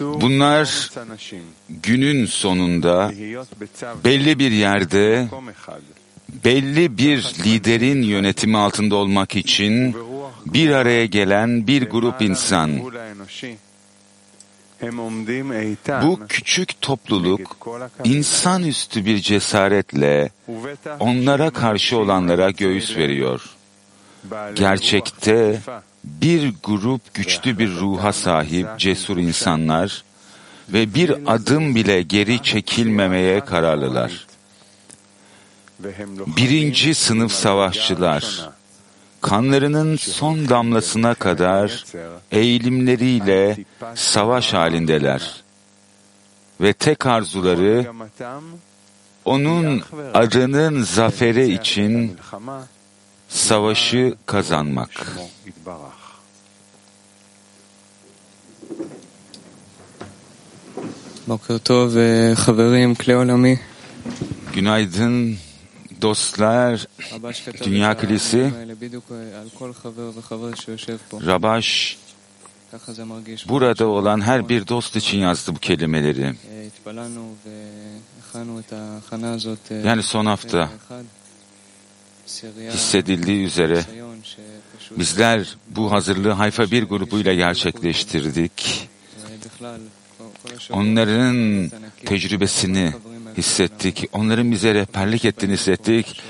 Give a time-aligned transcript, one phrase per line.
[0.00, 0.90] Bunlar
[1.68, 3.12] günün sonunda
[4.04, 5.28] belli bir yerde
[6.44, 9.96] belli bir liderin yönetimi altında olmak için
[10.46, 12.70] bir araya gelen bir grup insan.
[16.02, 17.56] Bu küçük topluluk
[18.04, 20.30] insanüstü bir cesaretle
[21.00, 23.42] onlara karşı olanlara göğüs veriyor.
[24.54, 25.60] Gerçekte
[26.04, 30.04] bir grup güçlü bir ruha sahip cesur insanlar
[30.68, 34.26] ve bir adım bile geri çekilmemeye kararlılar.
[36.26, 38.50] Birinci sınıf savaşçılar,
[39.20, 41.84] kanlarının son damlasına kadar
[42.30, 43.56] eğilimleriyle
[43.94, 45.42] savaş halindeler.
[46.60, 47.86] Ve tek arzuları
[49.24, 49.82] onun
[50.14, 52.16] adının zaferi için
[53.30, 54.90] savaşı kazanmak.
[64.54, 65.36] Günaydın
[66.02, 66.86] dostlar,
[67.64, 68.52] Dünya Kilisi,
[71.26, 71.98] Rabaş,
[73.48, 76.34] burada olan her bir dost için yazdı bu kelimeleri.
[79.84, 80.70] Yani son hafta
[82.72, 83.84] hissedildiği üzere
[84.98, 88.88] bizler bu hazırlığı Hayfa bir grubuyla gerçekleştirdik.
[90.70, 91.70] Onların
[92.06, 92.92] tecrübesini
[93.36, 94.04] hissettik.
[94.12, 96.20] Onların bize rehberlik ettiğini hissettik.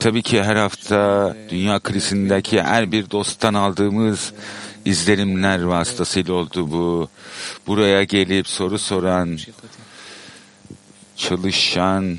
[0.00, 4.32] Tabii ki her hafta dünya krizindeki her bir dosttan aldığımız
[4.84, 7.08] izlenimler vasıtasıyla oldu bu.
[7.66, 9.38] Buraya gelip soru soran,
[11.16, 12.18] çalışan,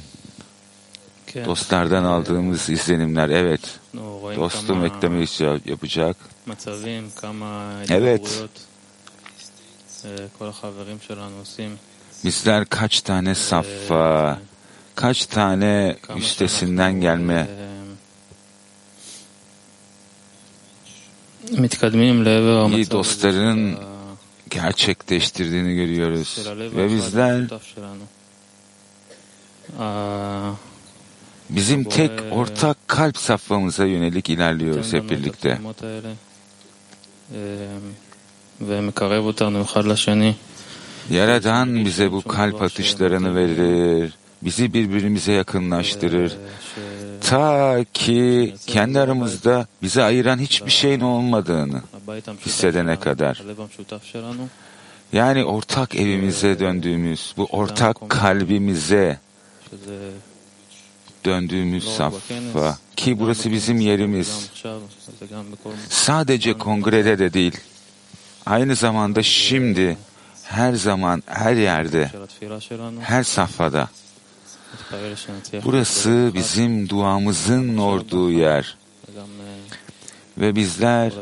[1.46, 3.62] Dostlardan aldığımız izlenimler, evet.
[4.36, 5.25] Dostum ekleme
[5.66, 6.18] yapacak.
[7.90, 8.44] Evet.
[12.24, 14.40] Bizler kaç tane safha,
[14.96, 17.48] kaç tane üstesinden gelme
[22.72, 23.78] iyi dostların
[24.50, 26.48] gerçekleştirdiğini görüyoruz.
[26.75, 27.50] Ve bizler
[31.56, 35.59] Bizim tek ortak kalp safhamıza yönelik ilerliyoruz hep birlikte.
[41.09, 46.38] Yaradan bize bu kalp atışlarını verir, bizi birbirimize yakınlaştırır.
[47.21, 51.81] Ta ki kendi aramızda bizi ayıran hiçbir şeyin olmadığını
[52.45, 53.42] hissedene kadar.
[55.13, 59.19] Yani ortak evimize döndüğümüz, bu ortak kalbimize,
[61.25, 64.50] döndüğümüz safha ki burası bizim yerimiz.
[65.89, 67.57] Sadece kongrede de değil,
[68.45, 69.97] aynı zamanda şimdi,
[70.44, 72.12] her zaman, her yerde,
[73.01, 73.89] her safhada.
[75.63, 78.77] Burası bizim duamızın olduğu yer.
[80.38, 81.13] Ve bizler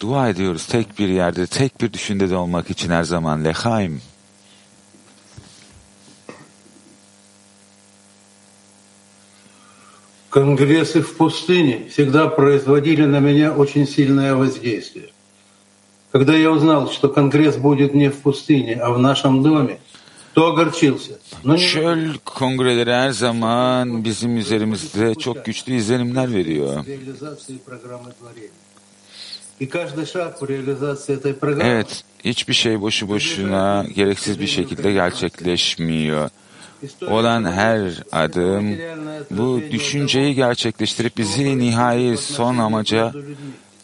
[0.00, 3.44] dua ediyoruz tek bir yerde, tek bir düşüncede olmak için her zaman.
[3.44, 4.02] Lehaim.
[10.32, 15.10] Конгрессы в пустыне всегда производили на меня очень сильное воздействие.
[16.10, 19.78] Когда я узнал, что Конгресс будет не в пустыне, а в нашем доме,
[20.32, 21.18] то огорчился.
[21.44, 26.84] Но Çöl kongreleri her zaman bizim üzerimizde çok güçlü izlenimler veriyor.
[26.86, 28.50] реализации программы творения.
[29.60, 34.92] И каждый шаг в реализации этой программы Evet, hiçbir şey boşu boşuna gereksiz bir şekilde
[34.92, 36.30] gerçekleşmiyor.
[37.06, 38.76] olan her adım
[39.30, 43.12] bu düşünceyi gerçekleştirip bizi nihai son amaca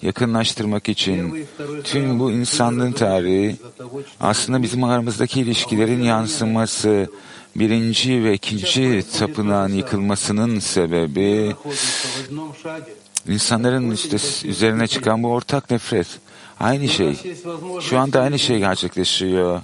[0.02, 1.46] yakınlaştırmak için
[1.84, 3.56] tüm bu insanlığın tarihi
[4.20, 7.10] aslında bizim aramızdaki ilişkilerin yansıması,
[7.56, 11.54] birinci ve ikinci tapınağın yıkılmasının sebebi
[13.28, 14.16] insanların işte
[14.48, 16.06] üzerine çıkan bu ortak nefret.
[16.60, 17.16] Aynı şey.
[17.80, 19.60] Şu anda aynı şey gerçekleşiyor.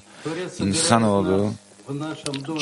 [0.58, 1.52] İnsanoğlu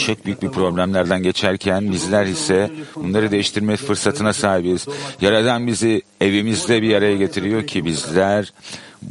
[0.07, 4.87] çok büyük bir problemlerden geçerken bizler ise bunları değiştirme fırsatına sahibiz.
[5.21, 8.53] Yaradan bizi evimizde bir araya getiriyor ki bizler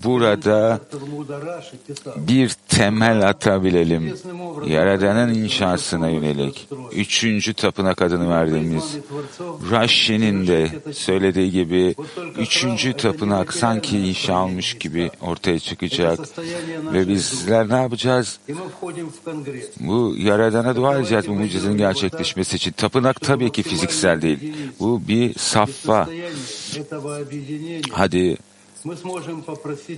[0.03, 0.79] burada
[2.17, 4.15] bir temel atabilelim.
[4.67, 6.67] Yaradan'ın inşasına yönelik.
[6.91, 8.97] Üçüncü tapınak adını verdiğimiz
[9.71, 11.95] Rashi'nin de söylediği gibi
[12.38, 16.19] üçüncü tapınak sanki inşa olmuş gibi ortaya çıkacak.
[16.93, 18.39] Ve bizler ne yapacağız?
[19.79, 22.71] Bu Yaradan'a dua edeceğiz bu mucizenin gerçekleşmesi için.
[22.71, 24.53] Tapınak tabii ki fiziksel değil.
[24.79, 26.07] Bu bir saffa.
[27.91, 28.38] Hadi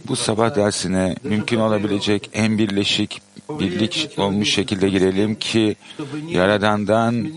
[0.07, 5.75] bu sabah dersine mümkün olabilecek en birleşik, birlik olmuş şekilde girelim ki
[6.29, 7.27] Yaradan'dan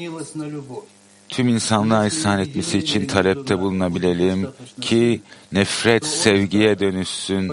[1.28, 4.48] tüm insanlığa ihsan etmesi için talepte bulunabilelim
[4.80, 5.20] ki
[5.52, 7.52] nefret sevgiye dönüşsün.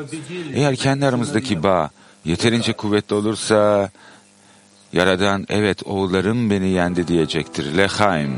[0.53, 1.89] Eğer kendi aramızdaki bağ
[2.25, 3.91] yeterince kuvvetli olursa
[4.93, 7.77] Yaradan evet oğullarım beni yendi diyecektir.
[7.77, 8.33] Lehaim.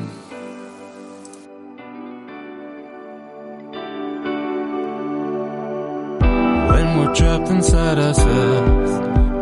[7.15, 8.91] Trapped inside ourselves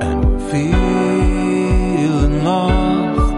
[0.03, 3.33] and we're feeling lost,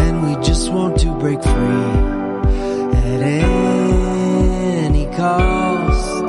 [0.00, 1.50] and we just want to break free
[3.04, 6.22] at any cost.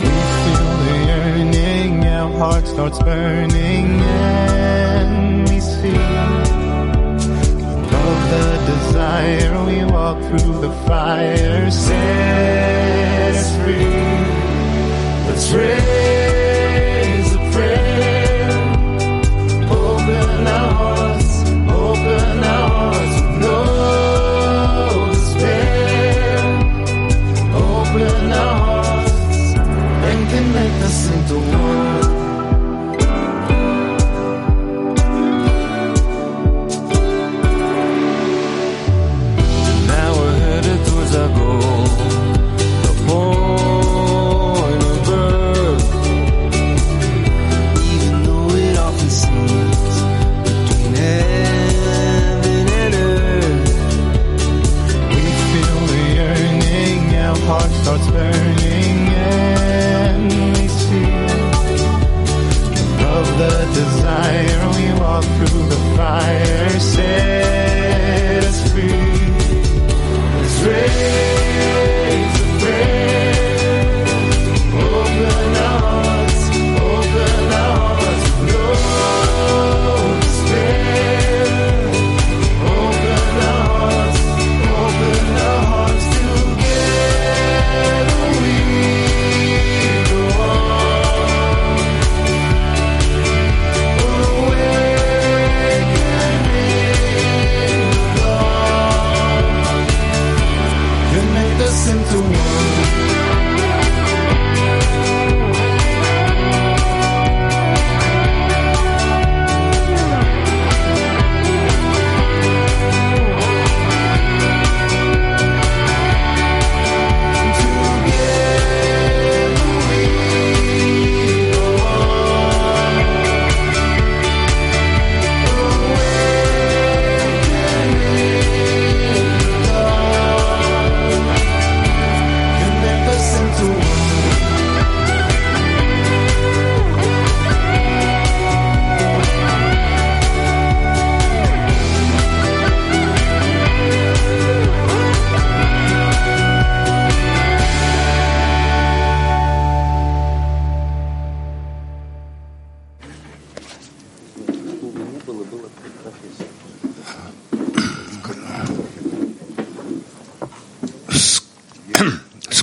[0.00, 0.10] we
[0.44, 5.96] feel the yearning, our heart starts burning, and we see
[7.82, 9.64] above the desire.
[9.64, 14.35] We walk through the fire, set us free.
[15.38, 16.35] It's real.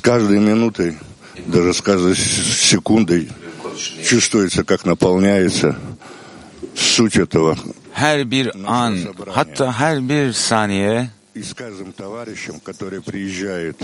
[0.03, 0.97] каждой минутой,
[1.47, 3.29] даже с каждой с- секундой
[4.05, 5.77] чувствуется, как наполняется
[6.75, 7.57] суть этого.
[7.95, 8.99] Her bir an,
[9.35, 13.77] hatta her bir saniye И с каждым товарищем, который приезжает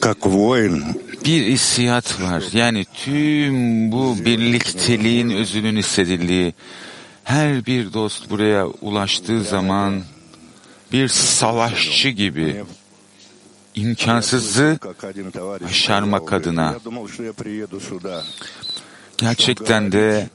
[0.00, 0.84] как воин,
[1.24, 2.42] bir hissiyat var.
[2.52, 6.54] Yani tüm bu birlikteliğin özünün hissedildiği
[7.24, 10.02] her bir dost buraya ulaştığı zaman
[10.92, 12.64] bir savaşçı gibi
[13.74, 18.24] imkansızı как один товарищ başarmak сказал, adına я думал, что я приеду сюда,
[19.18, 20.28] gerçekten de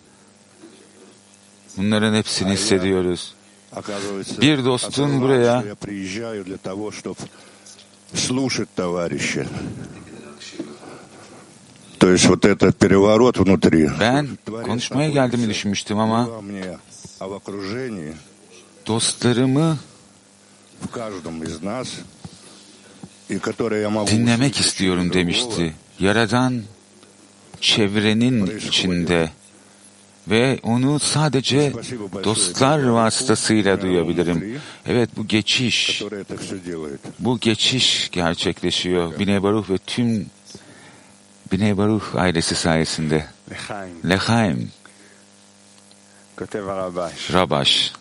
[1.78, 3.34] bunların hepsini hissediyoruz.
[3.76, 7.18] Оказывается, Bir dostun осознал, buraya- что я приезжаю для того, чтобы
[8.14, 9.48] слушать товарища.
[12.00, 14.28] То есть вот этот переворот внутри Ben
[14.64, 16.78] konuşmaya geldiğimi düşünmüştüm ama во мне,
[17.20, 18.14] а в окружении,
[18.88, 19.78] dostlarımı
[24.07, 25.75] dinlemek istiyorum demişti.
[26.01, 26.63] Yaradan
[27.61, 29.31] çevrenin içinde
[30.29, 31.73] ve onu sadece
[32.25, 34.61] dostlar vasıtasıyla duyabilirim.
[34.87, 36.03] Evet bu geçiş,
[37.19, 39.19] bu geçiş gerçekleşiyor.
[39.19, 40.27] Bine Baruch ve tüm
[41.53, 43.27] Bine Baruch ailesi sayesinde.
[44.09, 44.71] Lechaim.
[47.33, 47.33] Rabaş.
[47.33, 47.93] Rabaş.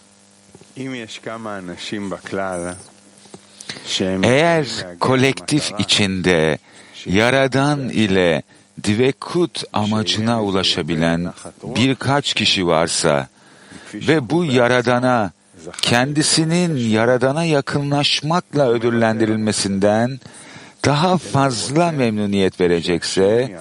[4.23, 4.65] Eğer
[4.99, 6.57] kolektif içinde
[7.05, 8.43] Yaradan ile
[8.83, 13.27] Divekut amacına ulaşabilen birkaç kişi varsa
[13.93, 15.31] ve bu Yaradan'a
[15.81, 20.19] kendisinin Yaradan'a yakınlaşmakla ödüllendirilmesinden
[20.85, 23.59] daha fazla memnuniyet verecekse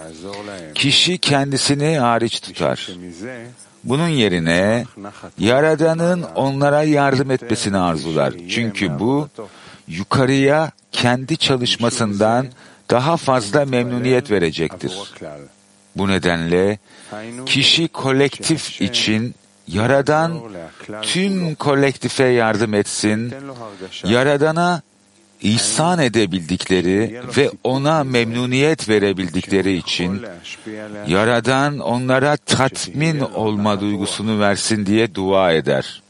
[0.74, 2.90] kişi kendisini hariç tutar.
[3.84, 4.84] Bunun yerine
[5.38, 8.34] Yaradan'ın onlara yardım etmesini arzular.
[8.48, 9.28] Çünkü bu
[9.88, 12.46] yukarıya kendi çalışmasından
[12.90, 14.92] daha fazla memnuniyet verecektir.
[15.96, 16.78] Bu nedenle
[17.46, 19.34] kişi kolektif için
[19.68, 20.40] Yaradan
[21.02, 23.34] tüm kolektife yardım etsin,
[24.04, 24.82] Yaradan'a
[25.40, 30.22] ihsan edebildikleri ve ona memnuniyet verebildikleri için
[31.06, 36.02] Yaradan onlara tatmin olma duygusunu versin diye dua eder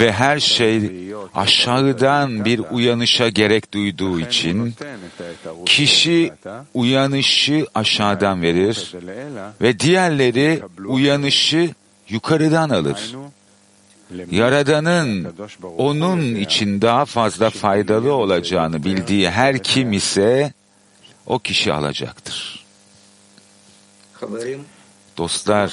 [0.00, 0.90] ve her şey
[1.34, 4.74] aşağıdan bir uyanışa gerek duyduğu için
[5.66, 6.32] kişi
[6.74, 8.94] uyanışı aşağıdan verir
[9.60, 11.70] ve diğerleri uyanışı
[12.08, 13.16] yukarıdan alır.
[14.30, 15.34] Yaradan'ın
[15.78, 20.52] onun için daha fazla faydalı olacağını bildiği her kim ise
[21.26, 22.64] o kişi alacaktır.
[24.12, 24.64] Haberim
[25.17, 25.71] Dostlar,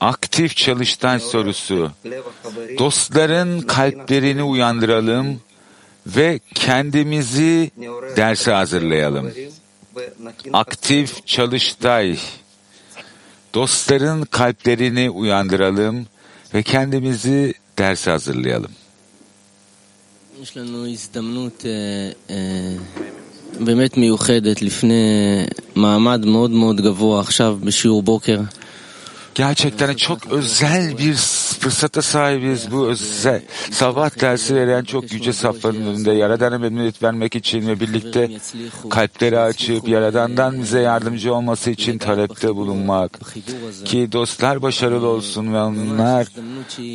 [0.00, 1.90] aktif çalıştay sorusu.
[2.04, 5.40] לב החברים, Dostların kalplerini uyandıralım
[6.06, 9.30] ve kendimizi נעורר derse hazırlayalım.
[9.30, 9.50] חברים
[9.96, 12.16] ונכין Aktif çalıştay.
[13.54, 16.06] Dostların kalplerini uyandıralım
[16.54, 18.70] ve kendimizi derse hazırlayalım.
[20.42, 21.70] יש לנו הזדמנות אה,
[22.30, 22.76] אה,
[23.60, 25.02] באמת מיוחדת לפני
[25.74, 28.40] מעמד מאוד מאוד גבוה עכשיו בשיעור בוקר.
[29.35, 31.13] Gerçekten çok özel bir
[31.59, 32.71] fırsata sahibiz.
[32.71, 38.31] Bu özel sabah dersi veren çok yüce safların önünde Yaradan'a memnuniyet vermek için ve birlikte
[38.89, 43.19] kalpleri açıp Yaradan'dan bize yardımcı olması için talepte bulunmak.
[43.85, 46.27] Ki dostlar başarılı olsun ve onlar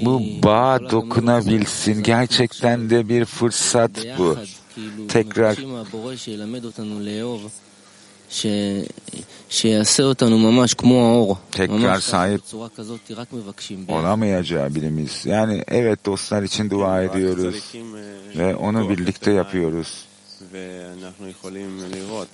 [0.03, 2.03] bu bağa dokunabilsin.
[2.03, 4.37] Gerçekten de bir fırsat bu.
[5.09, 5.57] tekrar
[11.53, 12.41] tekrar sahip
[13.89, 15.27] olamayacağı bilimiz.
[15.27, 17.75] Yani evet dostlar için dua ediyoruz
[18.37, 20.07] ve onu birlikte yapıyoruz.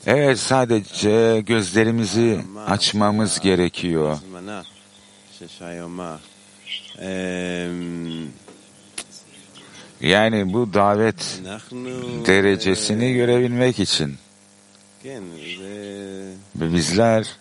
[0.06, 4.18] Evet sadece gözlerimizi açmamız gerekiyor.
[10.00, 11.40] Yani bu davet
[12.26, 14.14] derecesini görebilmek için.
[16.56, 17.36] Ve bizler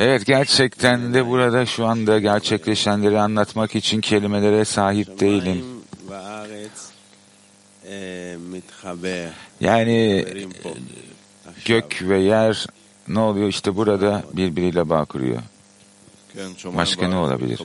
[0.00, 5.64] Evet gerçekten de burada şu anda gerçekleşenleri anlatmak için kelimelere sahip değilim.
[9.60, 10.24] Yani
[11.64, 12.66] gök ve yer
[13.08, 13.48] ne oluyor?
[13.48, 15.42] İşte burada birbiriyle bağ kuruyor.
[16.76, 17.58] Başka ne olabilir?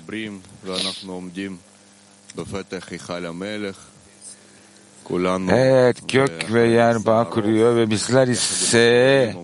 [5.49, 9.35] Evet gök ve yer bağ kuruyor ve bizler ise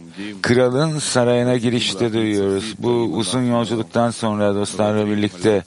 [0.41, 2.75] kralın sarayına girişte duyuyoruz.
[2.79, 5.63] Bu uzun yolculuktan sonra dostlarla birlikte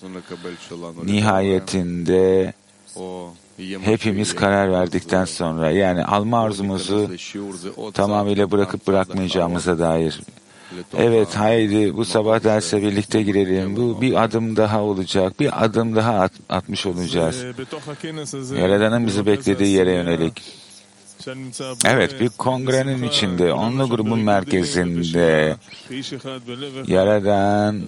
[1.04, 2.52] nihayetinde
[3.81, 7.11] hepimiz karar verdikten sonra yani alma arzumuzu
[7.95, 10.21] tamamıyla bırakıp bırakmayacağımıza dair.
[10.99, 13.76] Evet haydi bu sabah derse birlikte girelim.
[13.76, 15.40] Bu bir adım daha olacak.
[15.40, 17.45] Bir adım daha at- atmış olacağız.
[18.59, 20.43] Yaradan'ın bizi beklediği yere yönelik.
[21.87, 25.57] Evet bir kongrenin içinde, onlu grubun merkezinde
[26.87, 27.83] Yaradan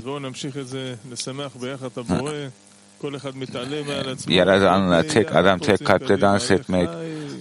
[4.28, 6.88] Yaradan'la tek adam tek kalple dans etmek.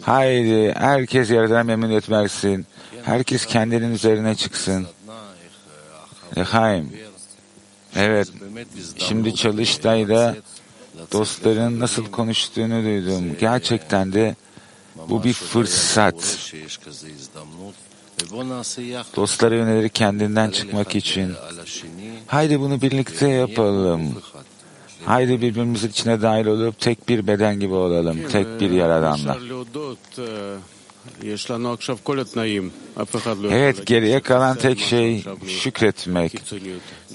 [0.02, 2.66] Haydi herkes Yaradan'a memnuniyet versin.
[3.04, 4.88] Herkes kendinin üzerine çıksın.
[6.38, 6.92] Lehaim.
[7.96, 8.28] Evet.
[8.98, 10.36] Şimdi çalıştayda
[11.12, 13.38] dostların nasıl konuştuğunu duydum.
[13.40, 14.36] Gerçekten de
[15.10, 16.52] bu bir fırsat.
[19.16, 21.34] Dostlara yönelik kendinden çıkmak için.
[22.28, 24.22] Haydi bunu birlikte yapalım.
[25.06, 28.20] Haydi birbirimizin içine dahil olup tek bir beden gibi olalım.
[28.32, 29.38] Tek bir yaradanla.
[33.52, 36.32] Evet geriye kalan tek şey şükretmek.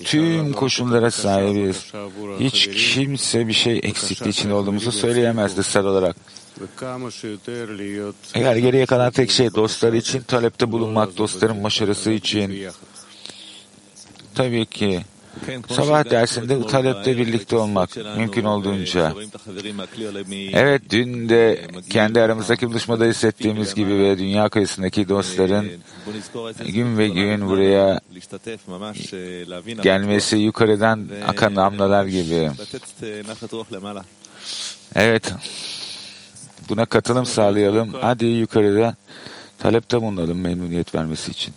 [0.04, 1.92] Tüm koşullara sahibiz.
[2.40, 6.16] Hiç kimse bir şey eksikliği içinde olduğumuzu söyleyemez dışsal olarak.
[8.34, 12.66] Eğer geriye kalan tek şey dostlar için talepte bulunmak, dostların başarısı için.
[14.34, 15.00] Tabii ki
[15.68, 19.14] sabah dersinde bu talepte birlikte olmak mümkün olduğunca.
[20.52, 25.70] Evet dün de kendi aramızdaki buluşmada hissettiğimiz gibi ve dünya kıyısındaki dostların
[26.66, 28.00] gün ve gün buraya
[29.82, 32.50] gelmesi yukarıdan akan damlalar gibi.
[34.94, 35.32] Evet.
[36.68, 37.92] Buna katılım sağlayalım.
[38.00, 38.94] Hadi yukarıda
[39.58, 41.54] talepte bulunalım memnuniyet vermesi için.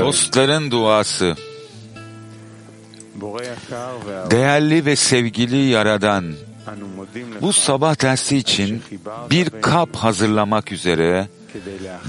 [0.00, 1.36] Dostların duası.
[4.30, 6.24] Değerli ve sevgili Yaradan,
[7.40, 8.82] bu sabah dersi için
[9.30, 11.28] bir kap hazırlamak üzere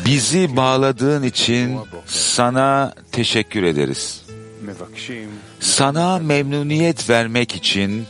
[0.05, 4.25] bizi bağladığın için sana teşekkür ederiz.
[5.59, 8.05] Sana memnuniyet vermek için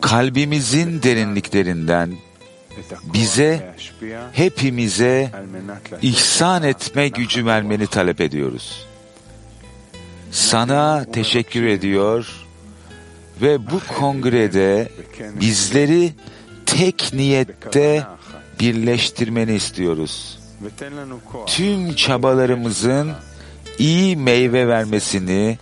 [0.00, 2.10] kalbimizin derinliklerinden
[3.04, 3.74] bize,
[4.32, 5.30] hepimize
[6.02, 8.86] ihsan etme gücü vermeni talep ediyoruz.
[10.30, 12.26] Sana teşekkür ediyor
[13.42, 14.88] ve bu kongrede
[15.40, 16.12] bizleri
[16.66, 18.02] tek niyette
[18.60, 20.38] birleştirmeni istiyoruz.
[21.46, 23.12] Tüm çabalarımızın
[23.78, 25.58] iyi meyve vermesini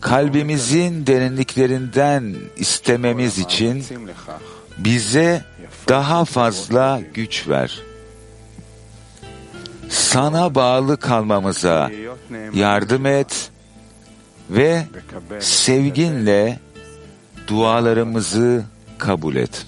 [0.00, 3.84] kalbimizin derinliklerinden istememiz için
[4.78, 5.44] bize
[5.88, 7.80] daha fazla güç ver.
[9.88, 11.90] Sana bağlı kalmamıza
[12.54, 13.50] yardım et
[14.50, 14.86] ve
[15.40, 16.58] sevginle
[17.48, 18.64] dualarımızı
[18.98, 19.66] kabul et.